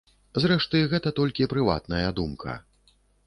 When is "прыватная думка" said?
1.53-2.59